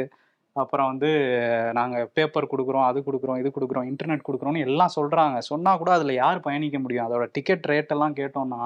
[0.61, 1.09] அப்புறம் வந்து
[1.77, 6.39] நாங்கள் பேப்பர் கொடுக்குறோம் அது கொடுக்குறோம் இது கொடுக்குறோம் இன்டர்நெட் கொடுக்குறோம்னு எல்லாம் சொல்கிறாங்க சொன்னால் கூட அதில் யார்
[6.47, 7.05] பயணிக்க முடியும்?
[7.07, 8.61] அதோட டிக்கெட் ரேட்டெல்லாம் கேட்டோம்னா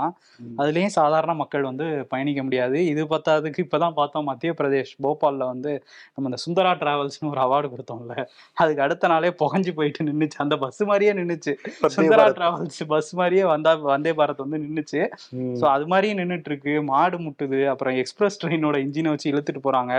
[0.62, 2.78] அதுலேயும் சாதாரண மக்கள் வந்து பயணிக்க முடியாது.
[2.92, 5.72] இது பத்தாததுக்கு இப்போ தான் பார்த்தோம் மத்திய பிரதேஷ் போபாலில் வந்து
[6.14, 8.16] நம்ம இந்த சுந்தரா டிராவல்ஸ்னு ஒரு அவார்டு கொடுத்தோம்ல
[8.64, 11.56] அதுக்கு அடுத்த நாளே புகஞ்சு போயிட்டு நின்றுச்சு அந்த பஸ் மாதிரியே நின்றுச்சு
[11.98, 15.02] சுந்தரா டிராவல்ஸ் பஸ் மாதிரியே வந்தா வந்தே பாரத் வந்து நின்றுச்சு
[15.62, 17.62] ஸோ அது மாதிரியே நின்றுட்டு இருக்கு மாடு முட்டுது.
[17.74, 19.94] அப்புறம் எக்ஸ்பிரஸ் ட்ரெயினோட இன்ஜினை வச்சு இழுத்துட்டு போறாங்க.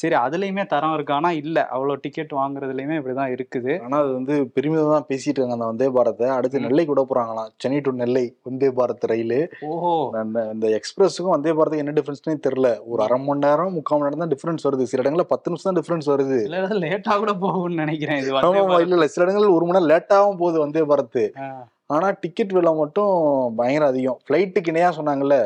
[0.00, 1.32] சரி அதுலயுமே தரம் இருக்கு.
[1.34, 1.58] ஆனா இல்ல.
[1.74, 3.72] அவ்வளோ டிக்கெட் வாங்குறதுலயுமே இப்படிதான் இருக்குது.
[3.84, 6.26] ஆனா அது வந்து பெருமிதம் தான் பேசிட்டு இருக்காங்க அந்த வந்தே பாரத்தை.
[6.34, 6.62] அடுத்து.
[6.64, 7.50] நெல்லை கூட போறாங்களாம்.
[7.62, 9.36] Chennai to Nellai Vande Bharat rail.
[9.68, 9.92] ஓஹோ.
[10.20, 12.70] அந்த இந்த எக்ஸ்பிரஸுக்கும் வந்தே பாரத்துக்கு என்ன டிஃபரன்ஸ்னே தெரியல.
[12.90, 14.86] ஒரு அரை மணி நேரம் முக்கால் மணி நேரம் தான் டிஃபரன்ஸ் வருது.
[14.90, 16.38] சில இடங்கள்ல பத்து நிமிஷம் தான் டிஃபரன்ஸ் வருது.
[16.46, 18.32] இல்ல லேட்டா கூட போகும்னு நினைக்கிறேன் இது.
[18.80, 19.08] இல்ல இல்ல.
[19.14, 21.48] சில இடங்கள் ஒரு மணி நேரம் லேட்டாகவும் போகுது வந்தே பாரத் ஆ,
[21.90, 23.12] ஆனா டிக்கெட் விலை மட்டும்
[23.58, 24.18] பயங்கர அதிகம்.
[24.24, 25.36] ஃப்ளைட்டுக்கு இணையா சொன்னாங்கல்ல.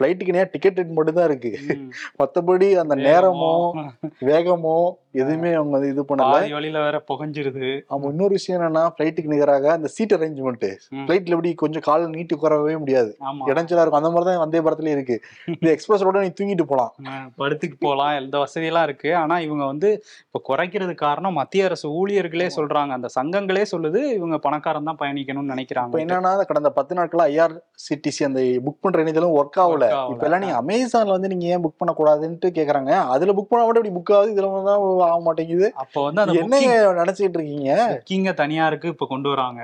[0.00, 1.50] ஃபிளைட்டுக்கு நேரம் டிக்கெட் ரேட் மட்டும் தான் இருக்கு.
[1.74, 1.88] ம்.
[2.20, 3.52] மத்தபடி அந்த நேரமோ
[4.28, 4.76] வேகமோ
[5.20, 6.34] எதுவுமே அவங்க வந்து இது பண்ணல.
[6.56, 7.68] வழியில வேற புகஞ்சிருது.
[7.92, 10.66] ஆமா இன்னொரு விஷயம் என்னன்னா ஃபிளைட்டுக்கு நிகராக அந்த சீட் அரேஞ்ச்மெண்ட்.
[11.00, 13.10] ஃபிளைட்ல எப்படி கொஞ்சம் கால நீட்டி உட்காரவே முடியாது.
[13.50, 14.00] இடைஞ்சலா இருக்கும்.
[14.00, 15.16] அந்த மாதிரி தான் வந்தே படத்துலயும் இருக்கு.
[15.54, 16.92] இந்த எக்ஸ்பிரஸ் ரோட நீ தூங்கிட்டு போலாம்.
[17.40, 19.10] படுத்துக்கு போகலாம் எந்த வசதியெல்லாம் இருக்கு.
[19.22, 19.90] ஆனா இவங்க வந்து
[20.26, 22.92] இப்ப குறைக்கிறது காரணம் மத்திய அரசு ஊழியர்களே சொல்றாங்க.
[22.98, 28.40] அந்த சங்கங்களே சொல்லுது இவங்க பணக்காரன் தான் பயணிக்கணும்னு இப்ப நினைக்கிறாங்க என்னன்னா கடந்த பத்து நாட்களா ஐஆர்சிடிசி அந்த
[28.66, 29.86] புக் பண்ற இணையதளம் ஒர்க் ஆகல.
[30.12, 32.92] இப்ப எல்லாம் நீங்க அமேசான்ல வந்து நீங்க ஏன் புக் பண்ண கூடாதுன்ட்டு கேக்குறாங்க.
[33.14, 34.34] அதுல புக் பண்ணா மட்டும் இப்படி புக் ஆகுது?
[34.34, 35.68] இதுல தான் ஆக மாட்டேங்குது.
[35.84, 36.60] அப்போ வந்து என்ன
[37.00, 37.72] நினைச்சிட்டு இருக்கீங்க?
[37.94, 39.62] புக்கிங்க தனியாருக்கு இப்ப கொண்டு வராங்க.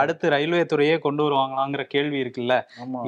[0.00, 2.54] அடுத்து ரயில்வே துறையே கொண்டு வருவாங்களாங்கிற கேள்வி இருக்குல்ல.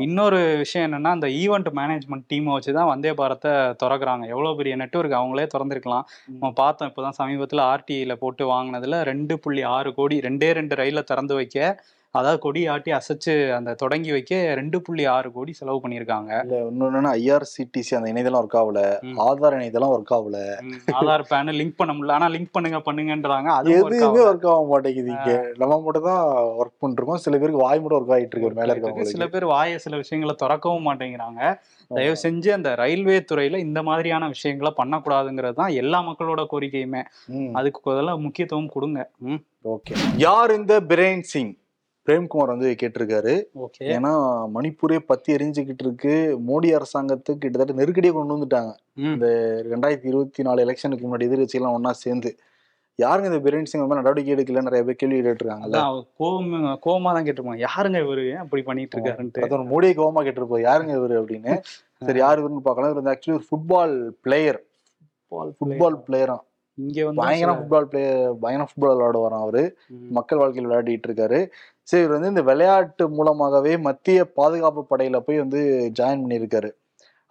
[0.04, 4.25] இன்னொரு விஷயம் என்னன்னா அந்த ஈவெண்ட் மேனேஜ்மெண்ட் டீமை வச்சு தான் வந்தே பாரத்தை திறக்கிறாங்க.
[4.35, 6.06] எவ்வளோ பெரிய நெட்வொர்க் அவங்களே திறந்திருக்கலாம்.
[6.32, 11.37] நம்ம பார்த்தோம் இப்போதான் சமீபத்தில் ஆர்டிஐல போட்டு வாங்கினதுல ரெண்டு புள்ளி ஆறு கோடி ரெண்டே ரெண்டு ரயில திறந்து
[11.40, 11.59] வைக்க
[12.14, 16.31] அதாவது கொடி ஆட்டி அசைச்சு அந்த தொடங்கி வைக்க ரெண்டு புள்ளி ஆறு கோடி செலவு பண்ணியிருக்காங்க.
[16.45, 18.81] இல்ல இன்னொன்னு ஐஆர்சிடிசி அந்த இணையதளம் ஒர்க் ஆகல.
[19.26, 20.38] ஆதார் இணையதளம் ஒர்க் ஆகல.
[21.00, 22.11] ஆதார் பேன் லிங்க் பண்ண முடியல.
[22.11, 23.47] ஆனா லிங்க் பண்ணுங்க பண்ணுங்கன்றாங்க.
[23.59, 25.52] அது எதுவுமே ஒர்க் ஆக மாட்டேங்குது இங்க.
[25.57, 26.25] நம்ம மட்டும் தான்
[26.62, 27.23] ஒர்க் பண்ணிருக்கோம்.
[27.26, 28.59] சில பேருக்கு வாய் மட்டும் ஒர்க் ஆகிட்டு இருக்கு.
[28.61, 29.31] மேல சில இருக்கவங்களுக்கு.
[29.37, 31.61] பேர் வாய சில விஷயங்களை திறக்கவும் மாட்டேங்கிறாங்க.
[31.88, 37.05] தயவு செஞ்சு அந்த ரயில்வே துறையில இந்த மாதிரியான விஷயங்களை பண்ணக்கூடாதுங்கிறது தான் எல்லா மக்களோட கோரிக்கையுமே.
[37.52, 39.09] அதுக்கு முதல்ல முக்கியத்துவம் கொடுங்க.
[39.64, 39.95] ஓகே.
[40.17, 41.55] யார் இந்த பிரேன் சிங்?
[42.11, 43.35] பிரேம்குமார் வந்து கேட்டிருக்காரு.
[43.95, 44.12] ஏன்னா
[44.55, 46.14] மணிப்பூரே பத்தி எரிஞ்சுக்கிட்டு இருக்கு.
[46.49, 48.73] மோடி அரசாங்கத்துக்கு கிட்டத்தட்ட நெருக்கடியை கொண்டு வந்துட்டாங்க.
[48.95, 49.19] ம்.
[49.73, 52.37] ரெண்டாயிரத்தி இருபத்தி நாலு எலெக்ஷனுக்கு முன்னாடி எதிர்கட்சியெல்லாம் ஒண்ணா சேர்ந்து.
[52.99, 55.79] யாருங்க இந்த பிரேன் சிங் நடவடிக்கை எடுக்கல நிறைய பேர் கேள்வி கேட்டிருக்காங்கல்ல
[56.21, 56.50] கோவம்
[56.87, 57.61] கோவமா தான் கேட்டிருப்பாங்க.
[57.67, 58.35] யாருங்க இவரு?
[58.35, 59.38] அப்படி பண்ணிட்டு இருக்காருன்ட்டு.
[59.38, 61.55] பிரதமர் மோடியை கோவமா கேட்டிருப்போம் யாருங்க இவரு அப்படின்னு.
[62.07, 62.93] சரி யார் இவருன்னு பார்க்கலாம்.
[62.97, 63.95] இவர் ஆக்சுவலி ஒரு ஃபுட்பால்
[64.26, 64.61] பிளேயர்
[65.33, 66.37] ஃபுட்பால் பிளேயரா
[66.80, 69.62] இங்க வந்து பயங்கர ஃபுட்பால் பிளேயர் பயங்கர ஃபுட்பால் விளையாடுவாராம் அவரு.
[70.18, 71.40] மக்கள் வாழ்க்கையில் விளையாடிட்டு இருக்காரு.
[71.88, 75.62] சரி இவர் வந்து இந்த விளையாட்டு மூலமாகவே மத்திய பாதுகாப்பு படையில போய் வந்து
[75.99, 76.70] ஜாயின் பண்ணியிருக்காரு.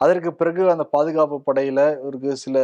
[0.01, 2.57] அதற்கு பிறகு அந்த பாதுகாப்பு படையில இவருக்கு சில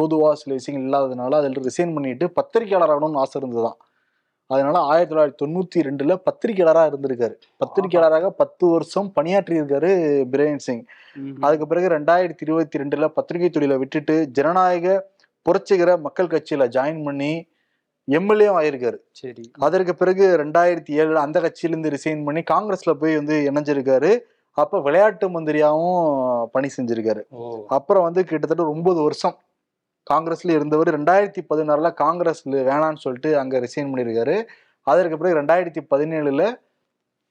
[0.00, 3.78] பொதுவா சில விஷயங்கள் இல்லாததுனால அதில் ரிசைன் பண்ணிட்டு பத்திரிகையாளர் ஆகணும்னு ஆசை இருந்ததுதான்.
[4.50, 7.34] அதனால ஆயிரத்தி தொள்ளாயிரத்தி தொண்ணூத்தி ரெண்டுல பத்திரிகையாளரா இருந்திருக்காரு.
[7.62, 9.90] பத்திரிகையாளராக பத்து வருஷம் பணியாற்றி இருக்காரு
[10.32, 10.82] பிரேன் சிங்
[11.40, 14.96] அதுக்கு பிறகு ரெண்டாயிரத்தி இருபத்தி ரெண்டுல பத்திரிகை தொழிலை விட்டுட்டு ஜனநாயக
[15.48, 17.48] புரட்சிகர மக்கள் கட்சியில ஜாயின் பண்ணி
[18.04, 18.98] எம்எல்ஏ ஆயிருக்காரு.
[19.12, 19.42] சரி.
[19.58, 24.18] அதற்கு பிறகு ரெண்டாயிரத்தி ஏழுல அந்த கட்சியிலிருந்து ரிசைன் பண்ணி காங்கிரஸ்ல போய் வந்து இணைஞ்சிருக்காரு.
[24.50, 27.22] அப்ப விளையாட்டு மந்திரியாவும் பணி செஞ்சிருக்காரு.
[27.66, 29.36] அப்புறம் வந்து கிட்டத்தட்ட ஒன்பது வருஷம்
[30.10, 31.00] காங்கிரஸ்ல இருந்தவர்.
[31.00, 34.36] ரெண்டாயிரத்தி பதினாறுல காங்கிரஸ்ல வேணான்னு சொல்லிட்டு அங்க ரிசைன் பண்ணியிருக்காரு
[34.86, 36.42] அதற்கு பிறகு ரெண்டாயிரத்தி பதினேழுல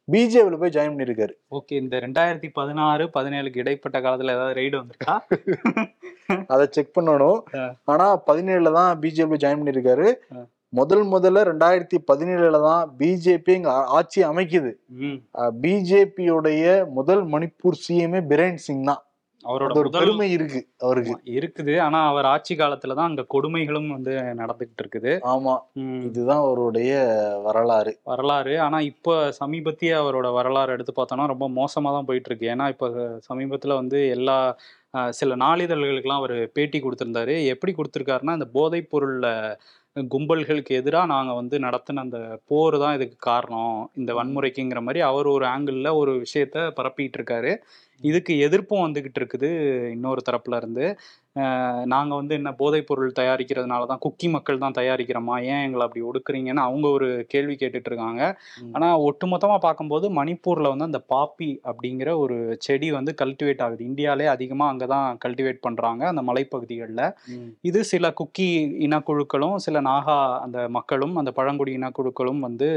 [0.07, 5.15] பிஜேபியில் போய் ஜாயின் பண்ணியிருக்காரு ஓகே இந்த ரெண்டாயிரத்தி பதினாறு பதினேழுக்கு இடைப்பட்ட காலத்துல ஏதாவது ரைடு வந்திருக்கா?
[6.47, 7.39] அதை செக் பண்ணணும்.
[7.85, 10.07] ஆனா பதினேழுல தான் பிஜேபி ஜாயின் பண்ணியிருக்காரு.
[10.35, 10.45] ஆ.
[10.69, 14.71] முதல் முதல்ல ரெண்டாயிரத்தி பதினேழுல தான் பிஜேபி இங்க ஆட்சி அமைக்குது.
[15.61, 19.03] பிஜேபியோடைய முதல் மணிப்பூர் சிஎம்ஏ பிரேன் சிங் தான்.
[19.45, 21.13] அவரோட ஒரு பெருமை இருக்கு அவருக்கு.
[21.37, 21.73] இருக்குது.
[21.81, 25.11] ஆனா அவர் ஆட்சி காலத்துல தான் அங்க கொடுமைகளும் வந்து நடந்துகிட்டு இருக்குது.
[25.33, 25.53] ஆமா.
[26.07, 26.91] இதுதான் அவருடைய
[27.47, 27.93] வரலாறு.
[28.03, 28.55] வரலாறு.
[28.59, 32.89] ஆனா இப்போ சமீபத்திய அவரோட வரலாறு எடுத்து பார்த்தோம்னா ரொம்ப மோசமா தான் போயிட்டு இருக்கு ஏன்னா இப்போ
[33.29, 34.37] சமீபத்துல வந்து எல்லா
[35.13, 37.33] சில நாளிதழ்களுக்கெல்லாம் அவர் பேட்டி கொடுத்திருந்தாரு.
[37.53, 39.27] எப்படி கொடுத்திருக்காருன்னா இந்த போதைப் பொருள்ல
[39.95, 43.77] கும்பல்களுக்கு எதிராக நாங்கள் வந்து நடத்தின அந்த போர் தான் இதுக்கு காரணம்.
[43.95, 47.51] இந்த வன்முறைக்குங்கிற மாதிரி அவர் ஒரு ஆங்கிளில் ஒரு விஷயத்த பரப்பிட்டு இருக்காரு.
[48.01, 49.49] இதுக்கு எதிர்ப்பும் வந்துகிட்டு இருக்குது
[49.89, 50.85] இன்னொரு தரப்புல இருந்து.
[51.93, 55.35] நாங்கள் வந்து என்ன போதைப் பொருள் தயாரிக்கிறதுனால தான் குக்கி மக்கள் தான் தயாரிக்கிறோமா?
[55.53, 58.21] ஏன் எங்களை அப்படி ஒடுக்குறீங்கன்னு அவங்க ஒரு கேள்வி கேட்டுட்டு இருக்காங்க.
[58.75, 63.81] ஆனால் ஒட்டுமொத்தமாக பார்க்கும்போது மணிப்பூரில் வந்து அந்த பாப்பி அப்படிங்கிற ஒரு செடி வந்து கல்டிவேட் ஆகுது.
[63.91, 67.05] இந்தியாவிலே அதிகமாக அங்கே தான் கல்டிவேட் பண்ணுறாங்க அந்த மலைப்பகுதிகளில்.
[67.69, 68.49] இது சில குக்கி
[68.87, 72.69] இனக்குழுக்களும் சில நாகா அந்த மக்களும் அந்த பழங்குடி இனக்குழுக்களும் வந்து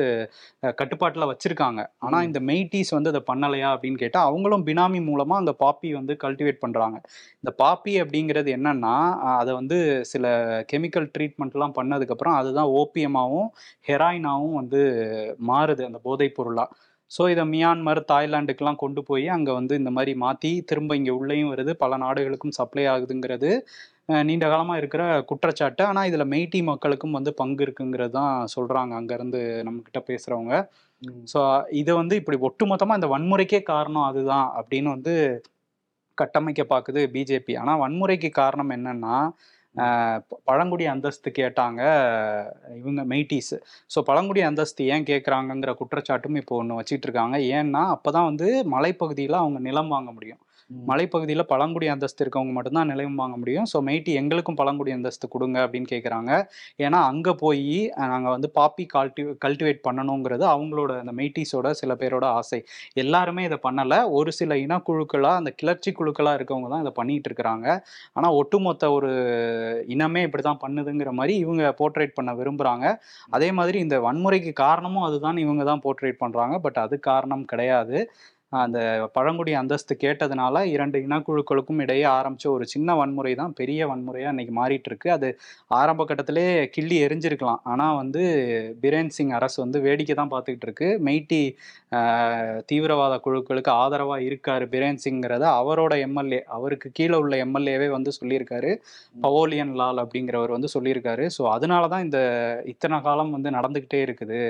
[0.80, 1.80] கட்டுப்பாட்டில் வச்சிருக்காங்க.
[2.06, 2.26] ஆனால்.
[2.30, 6.96] இந்த மெய்டீஸ் வந்து அதை பண்ணலையா அப்படின்னு கேட்டால் அவங்களும் பினாமி மூலமாக அந்த பாப்பி வந்து கல்டிவேட் பண்ணுறாங்க
[7.42, 8.94] இந்த பாப்பி அப்படிங்கிறது என்னன்னா
[9.34, 9.78] அதை வந்து
[10.12, 10.24] சில
[10.72, 13.50] கெமிக்கல் ட்ரீட்மெண்ட்லாம் பண்ணதுக்கப்புறம் அதுதான் ஓபியமாகவும்
[13.88, 14.80] ஹெராயினாவும் வந்து
[15.50, 16.68] மாறுது அந்த போதைப் பொருளாக
[17.10, 21.72] ஸோ இதை மியான்மர் தாய்லாந்துக்கெலாம் கொண்டு போய் அங்கே வந்து இந்த மாதிரி மாற்றி திரும்ப இங்கே உள்ளேயும் வருது.
[21.82, 23.50] பல நாடுகளுக்கும் சப்ளை ஆகுதுங்கிறது
[24.28, 25.82] நீண்ட காலமாக இருக்கிற குற்றச்சாட்டு.
[25.88, 30.54] ஆனால் இதில் மெய்ட்டி மக்களுக்கும் வந்து பங்கு இருக்குங்கிறது தான் சொல்கிறாங்க அங்கேருந்து நம்மக்கிட்ட பேசுகிறவங்க
[31.32, 31.40] ஸோ
[31.80, 35.14] இதை வந்து இப்படி ஒட்டுமொத்தமாக இந்த வன்முறைக்கே காரணம் அதுதான் அப்படின்னு வந்து
[36.18, 39.16] கட்டமைக்க பார்க்குது பிஜேபி ஆனால் வன்முறைக்கு காரணம் என்னன்னா
[40.48, 41.82] பழங்குடி அந்தஸ்து கேட்டாங்க
[42.80, 43.54] இவங்க மெய்டிஸ்.
[43.90, 49.42] ஸோ பழங்குடி அந்தஸ்து ஏன் கேட்குறாங்கங்கிற குற்றச்சாட்டும் இப்போ ஒன்று வச்சுட்டு இருக்காங்க ஏன்னா அப்போ தான் வந்து மலைப்பகுதியில்
[49.42, 50.40] அவங்க நிலம் வாங்க முடியும்.
[50.90, 53.66] மலைப்பகுதியில் பழங்குடி அந்தஸ்து இருக்கவங்க மட்டும்தான் நிலம் வாங்க முடியும்.
[53.72, 56.30] ஸோ மெய்ட்டி எங்களுக்கும் பழங்குடி அந்தஸ்து கொடுங்க அப்படின்னு கேட்குறாங்க
[56.84, 57.66] ஏன்னா அங்கே போய்
[58.12, 62.60] நாங்கள் வந்து பாப்பி கல்டி கல்டிவேட் பண்ணணுங்கிறது அவங்களோட அந்த மெய்ட்டிஸோட சில பேரோட ஆசை.
[63.04, 63.98] எல்லாருமே இதை பண்ணலை.
[64.18, 67.66] ஒரு சில இனக்குழுக்களாக அந்த கிளர்ச்சி குழுக்களாக இருக்கவங்க தான் இதை பண்ணிட்டு இருக்கிறாங்க.
[68.18, 69.10] ஆனால் ஒட்டுமொத்த ஒரு
[69.96, 72.86] இனமே இப்படி தான் பண்ணுதுங்கிற மாதிரி இவங்க போர்ட்ரேட் பண்ண விரும்புகிறாங்க
[73.38, 77.98] அதே மாதிரி இந்த வன்முறைக்கு காரணமும் அதுதான் இவங்க தான் போர்ட்ரேட் பண்ணுறாங்க பட் அது காரணம் கிடையாது.
[78.52, 78.78] அந்த
[79.14, 80.40] பழங்குடி அந்தஸ்து கேட்டதுனால
[80.72, 85.28] இரண்டு இனக்குழுக்களுக்கும் இடையே ஆரம்பிச்ச ஒரு சின்ன வன்முறை தான் பெரிய வன்முறையாக இன்னைக்கு மாறிட்டு இருக்கு அது
[85.76, 87.40] ஆரம்ப கட்டத்திலே கிள்ளி எரிஞ்சிருக்கலாம்.
[87.70, 88.22] ஆனால் வந்து
[88.82, 91.42] பிரேன் சிங் அரசு வந்து வேடிக்கை தான் பார்த்துக்கிட்டு இருக்கு மெய்ட்டி
[91.96, 95.20] ஆஹ், தீவிரவாத குழுக்களுக்கு ஆதரவாக இருக்காரு பிரேன் சிங்கிறத
[95.58, 98.70] அவரோட எம்எல்ஏ அவருக்கு கீழே உள்ள எம்எல்ஏவே வந்து சொல்லியிருக்காரு.
[99.24, 101.00] பவோலியன் லால் அப்படிங்கிறவர் வந்து சொல்லியிருக்காரு.
[101.34, 102.20] ஸோ அதனால தான் இந்த
[102.72, 104.40] இத்தனை காலம் வந்து நடந்துக்கிட்டே இருக்குது.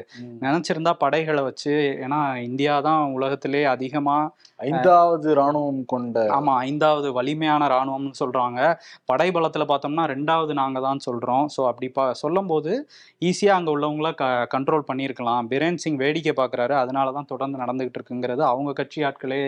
[0.45, 4.31] நினச்சிருந்தா படைகளை வச்சு ஏன்னா இந்தியா தான் உலகத்திலே அதிகமாக
[4.68, 8.61] ஐந்தாவது ராணுவம் கொண்ட ஆமா ஐந்தாவது வலிமையான ராணுவம்னு சொல்றாங்க.
[9.11, 11.46] படை பலத்துல பார்த்தோம்னா ரெண்டாவது நாங்க தான் சொல்றோம்.
[11.55, 12.72] ஸோ அப்படி பா சொல்லும்போது
[13.31, 14.24] ஈஸியா அங்க உள்ளவங்கள க
[14.55, 15.48] கண்ட்ரோல் பண்ணியிருக்கலாம்.
[15.52, 16.76] பிரேன் சிங் வேடிக்கை பார்க்கறாரு.
[16.83, 19.42] அதனால தான் தொடர்ந்து நடந்துகிட்டு இருக்குங்கிறது அவங்க கட்சி ஆட்களே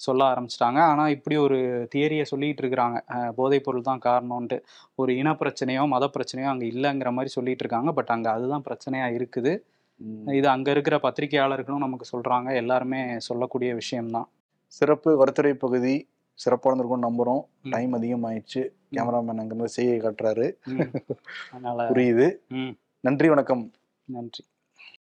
[0.00, 0.80] சொல்ல ஆரம்பிச்சிட்டாங்க.
[0.90, 1.56] ஆனால் இப்படி ஒரு
[1.94, 2.98] தியரியை சொல்லிட்டு இருக்கிறாங்க.
[3.38, 4.58] போதைப் பொருள் தான் காரணம்ன்ட்டு.
[5.02, 7.92] ஒரு இன பிரச்சனையோ மத பிரச்சனையோ அங்கே இல்லைங்கிற மாதிரி சொல்லிட்டு இருக்காங்க.
[7.98, 9.54] பட் அங்கே அதுதான் பிரச்சனையா இருக்குது.
[10.26, 12.54] இது அங்கே இருக்கிற பத்திரிகையாளர்களும் நமக்கு சொல்றாங்க.
[12.54, 14.28] எல்லாருமே சொல்லக்கூடிய விஷயம்தான்.
[14.66, 17.44] சிறப்பு வர்த்தறை பகுதி சிறப்பாக இருந்திருக்கும்னு நம்புறோம்.
[17.62, 17.70] ம்.
[17.70, 18.68] டைம் அதிகமாயிடுச்சு.
[18.92, 20.56] கேமராமேன் அங்கிருந்து செய்கை காட்டுறாரு.
[21.92, 22.38] புரியுது.
[23.00, 23.72] நன்றி வணக்கம்.
[24.04, 24.44] நன்றி.